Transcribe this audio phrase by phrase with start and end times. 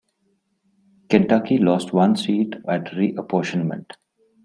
[1.11, 3.91] Kentucky lost one seat at reapportionment.